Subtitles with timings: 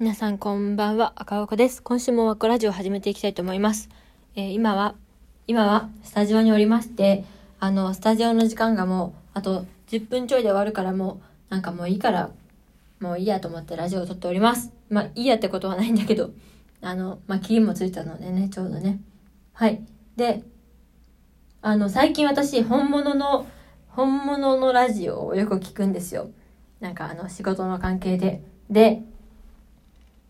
[0.00, 1.82] 皆さんこんばんは、赤岡です。
[1.82, 3.88] 今週もワコラジオを始めていきたいと思います。
[4.36, 4.94] えー今は、
[5.48, 7.24] 今はスタジオにおりまして、
[7.58, 12.30] あの、スタジオの時間がもう、あと10分ちょいで終わるからもう、なんかもういいから、
[13.00, 14.70] もういいやと思ってラジオを撮っております。
[14.88, 16.30] まあ、いいやってことはないんだけど、
[16.80, 19.00] あの、まあ、霧もついたのでね、ちょうどね。
[19.52, 19.82] はい。
[20.14, 20.44] で、
[21.60, 23.48] あの、最近私、本物の、
[23.88, 26.30] 本物のラジオをよく聞くんですよ。
[26.78, 28.44] なんかあの、仕事の関係で。
[28.70, 29.02] で、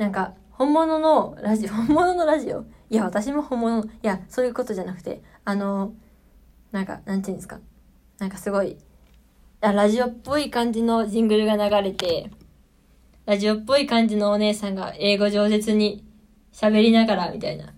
[0.00, 2.64] なんか、本物のラジオ、 本物のラジオ？
[2.88, 5.92] いや、私も本物、いや、そういうことじゃなくて、あの、
[6.72, 7.60] なんか、なんていうんですか？
[8.18, 8.78] なんかすごい、
[9.60, 12.30] あラジオっぽい感じのジングルが流れて、
[13.26, 16.02] ラジオっぽい感じのお姉さんが英語上舌に
[16.50, 17.74] 喋りながらみたいな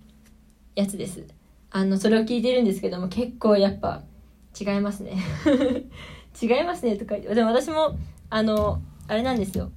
[0.77, 1.27] やつです。
[1.73, 4.03] あの、それを聞いてるんですけども、結構やっぱ
[4.61, 5.17] 違いますね。
[6.41, 7.97] 違いますねとか言って、でも私も、
[8.31, 9.73] あの、あれなんですよ。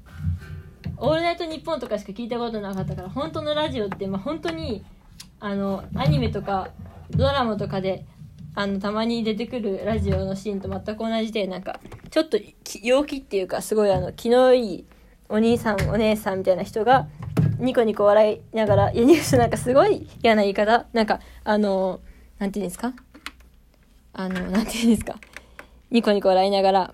[0.97, 4.83] オールナイトニッポンとかしか聞いたことなかったから、本当のラジオって、まあ、本当に、
[5.39, 6.69] あの、アニメとか、
[7.11, 8.05] ドラマとかで、
[8.55, 12.37] あの、たまに出てくるラジオのシーンと全く同じで、なんか、ちょっと
[12.81, 14.85] 陽気っていうか、すごいあの、気のいい
[15.27, 17.07] お兄さん、お姉さんみたいな人が、
[17.59, 20.85] ニコニコ笑いながら、いや、ニュースなんかすごい嫌な言い方。
[20.93, 21.99] なんか、あの、
[22.39, 22.93] なんていうんですか？
[24.13, 25.15] あの、なんていうんですか？
[25.91, 26.93] ニコニコ笑いながら、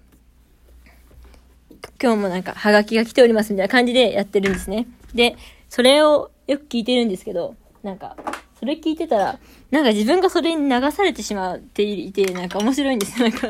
[2.02, 4.88] 今日もなんか、ハガキが来ておりますみたいな感じでやってるんですね。
[5.14, 5.36] で、
[5.70, 8.18] それをよく聞いてるんですけど、なんか、
[8.60, 13.30] それ聞いてたら、なんか自分がそれに流されてしまっていて、なんか面白いんですよ。
[13.30, 13.50] なんか、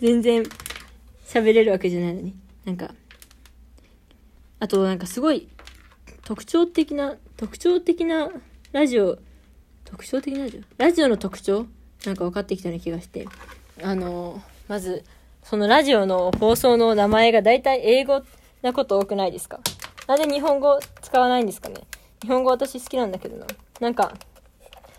[0.00, 0.42] 全然
[1.24, 2.34] 喋れるわけじゃないのに。
[2.64, 2.94] なんか、
[4.58, 5.48] あとなんかすごい
[6.24, 8.30] 特徴的な、特徴的な
[8.72, 9.18] ラジオ、
[9.84, 10.60] 特徴的なラジオ？
[10.78, 11.66] ラジオの特徴？
[12.04, 13.28] なんか分かってきたような気がして。
[13.82, 15.04] あの、まず、
[15.48, 18.20] そのラジオの放送の名前が大体英語
[18.62, 19.60] なこと多くないですか？
[20.08, 21.76] なんで日本語使わないんですかね？
[22.22, 23.46] 日本語私好きなんだけどな。
[23.78, 24.12] なんか、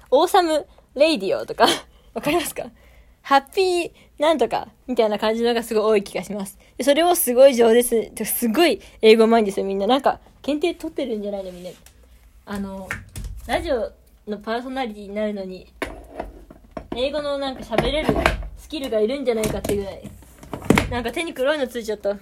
[0.10, 1.66] Awesome Radio とか、
[2.16, 2.64] わかりますか？
[3.24, 6.58] ハッピーなんとかみたいな感じのがすごい多い気がします。
[6.78, 9.86] でそれをすごい上手す、すごい英語うまいんですよみんな。
[9.86, 11.72] なんか、検定取ってるんじゃないのみんな。
[12.46, 12.88] あの、
[13.48, 13.92] ラジオ
[14.26, 15.68] のパーソナリティになるのに、
[16.96, 18.16] 英語のなんか喋れる
[18.56, 20.10] スキルがいるんじゃないかっていうぐらい。
[20.92, 22.18] なんか手に黒いのついちゃった。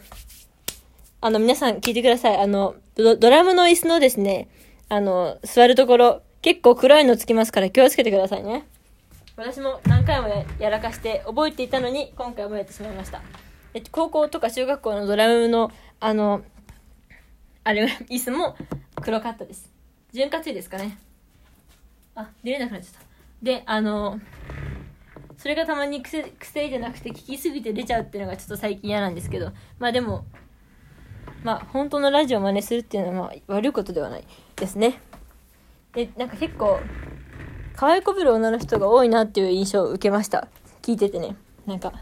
[1.22, 2.38] あの、皆さん聞いてください。
[2.38, 4.48] あの、ドラムの椅子のですね、
[4.90, 8.66] あの、座るところ、結構黒いのつきますから気をつけてくださいね。
[9.36, 13.22] 私も何回もやらかして覚えていたのに、今回もやってしまいました。
[13.74, 16.42] えっと高校とか中学校のドラムの、あの、
[17.64, 18.56] あれ、椅子も
[19.02, 19.70] 黒かったです。
[20.12, 20.98] 潤滑油ですかね。
[22.16, 23.00] あ、出れなくなっちゃった。
[23.44, 24.20] で、あの、
[25.38, 30.26] それがたまに癖癖じゃなくて聞きすぎて出ちゃうっていうのがちょっと最近嫌なんですけど、まあでも、
[31.44, 35.02] まあ本当のラジオを真似するっていうのはまあ悪いことではないですね。
[35.94, 36.80] で、なんか結構、
[37.76, 40.48] 可愛いこぶる女の人が多いなっていう印象を受けました。
[40.82, 41.36] 聞いててね。
[41.66, 41.94] なんか、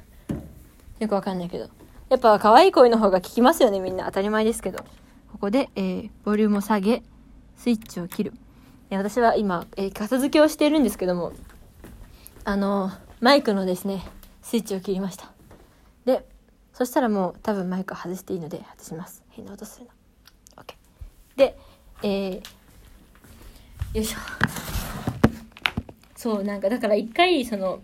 [0.99, 1.69] よくわかんないけど。
[2.09, 4.05] やっぱ可愛い声の方が聞きますよね、みんな。
[4.05, 4.83] 当たり前ですけど。
[5.31, 7.03] ここで、えー、ボリュームを下げ、
[7.55, 8.33] スイッチを切る。
[8.91, 11.33] 私は今、えー片付けをしているんですけども、
[12.45, 14.03] あのーマイクのですね、
[14.41, 15.31] スイッチを切りました。
[16.03, 16.25] で、
[16.73, 19.23] そしたらもう多分マイク外していいので外します。
[19.29, 20.61] 変な音するな。
[20.61, 20.75] OK。
[21.37, 21.57] で、
[22.03, 22.41] えー、よ
[23.93, 24.17] いしょ。
[26.17, 27.79] そう、なんかだから一回、その、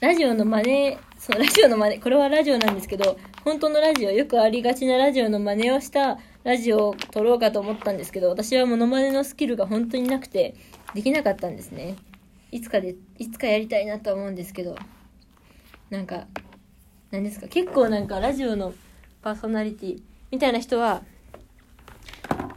[0.00, 10.54] ラジオの真似、そう、ラジオの真似、これはラジオなんですけど、本当のラジオ、よくありがちなラジオの真似をしたラジオを撮ろうかと思ったんですけど、私はモノマネのスキルが本当になくて、
[10.94, 11.96] できなかったんですね。
[12.50, 14.76] いつかで、いつかやりたいなと思うんですけど、
[15.90, 16.26] なんか、
[17.10, 18.74] 何ですか、結構なんかラジオの
[19.22, 21.02] パーソナリティみたいな人は、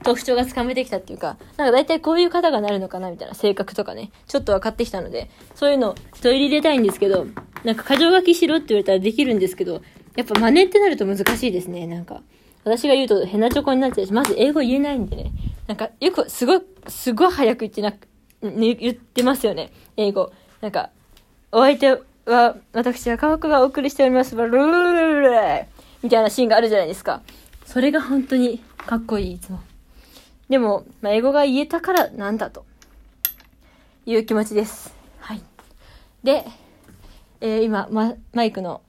[0.03, 7.27] 特徴がつかめてきたっていうか、なんか大体こういう方がなるのかなみたいな性格とかね、ちょっと分かってきたので、そういうの取り入れたいんですけど、
[7.63, 9.81] なんか箇条書きしろって言われたらできるんですけど、
[10.15, 12.23] やっぱ真似ってなると難しいですね、なんか。
[12.63, 15.31] 私が言うとヘナチョコになっちゃうし、まず英語言えないんでね。
[15.67, 18.07] なんか、よく、すごい、すごい早く言ってなく、
[18.41, 20.31] ね、言ってますよね、英語。
[20.61, 20.89] なんか、
[21.51, 25.31] お相手は、私は川子がお送りしております、ブルールルル
[26.03, 27.21] みたいなシーンがあるじゃないですか。
[27.65, 29.59] それが本当にかっこいい、いつも。
[30.49, 32.65] でも、まあ、英語が言えたからなんだと
[34.05, 34.93] いう気持ちです。
[35.19, 35.41] はい。
[36.23, 36.45] で、
[37.39, 38.81] えー今、ま、マイクの、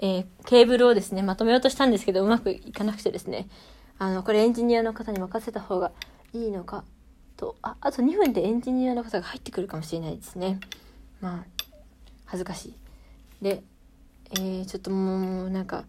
[0.00, 3.48] えーケーブルをですね、まとめようとしたんですけど、うまくいかなくてですね、
[3.98, 5.90] あの、これエンジニアの方に任せた方が
[6.32, 6.84] いいのか
[7.36, 10.58] と、あ、あと2分でエンジニアの方が入ってくるかもしれないですね。
[11.20, 11.62] まあ、
[12.24, 12.74] 恥ずかしい。
[13.42, 13.62] で、
[14.32, 15.84] えーちょっともう、なんか、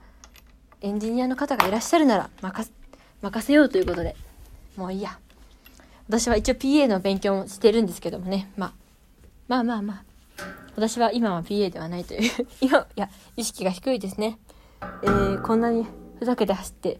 [0.81, 2.73] エンジニアの方がいらっしゃるなら、任せ、
[3.21, 4.15] 任せようということで、
[4.75, 5.17] もういいや。
[6.07, 8.51] 私は一応 PA の勉強もしてるんですけどもね。
[8.55, 8.73] まあ、
[9.47, 10.03] まあまあまあ。
[10.75, 14.37] 私は今は PA ではないという 今、いや、意識が低いですね。
[15.03, 15.87] えー、こんなに
[16.19, 16.99] ふざけて走って、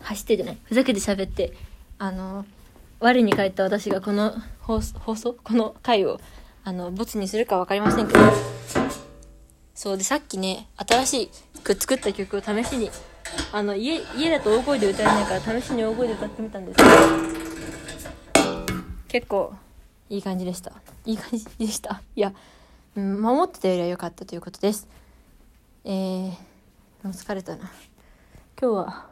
[0.00, 1.52] 走ってじゃない、ふざけて喋って、
[1.98, 2.46] あの、
[3.00, 6.20] 我に返った私がこの放送この回を、
[6.64, 8.20] あの、ボツにするか分かりませんけど、
[9.74, 11.30] そうで、さっきね、新し
[11.64, 12.90] く作った曲を試しに、
[13.52, 16.90] あの、家、家だと大声で歌えないから試しに大声で歌ってみたんですけど、
[19.08, 19.54] 結構、
[20.10, 20.72] いい感じでした。
[21.06, 22.02] いい感じでした。
[22.14, 22.34] いや、
[22.96, 24.86] うん、守ってたよりは良かったということです。
[25.84, 26.34] えー、も
[27.04, 27.70] う疲れたな。
[28.60, 29.09] 今日は、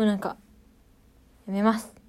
[0.00, 0.38] もうなんか、
[1.46, 1.99] やめます。